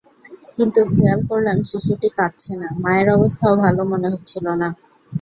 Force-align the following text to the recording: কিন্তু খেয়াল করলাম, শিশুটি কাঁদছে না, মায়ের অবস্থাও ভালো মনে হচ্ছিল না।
কিন্তু 0.55 0.79
খেয়াল 0.93 1.19
করলাম, 1.29 1.57
শিশুটি 1.69 2.07
কাঁদছে 2.17 2.53
না, 2.61 2.69
মায়ের 2.83 3.07
অবস্থাও 3.17 3.53
ভালো 3.63 3.81
মনে 3.91 4.07
হচ্ছিল 4.13 4.45
না। 4.61 4.69